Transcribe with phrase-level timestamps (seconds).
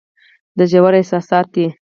[0.57, 1.65] دا ژور احساسات دي.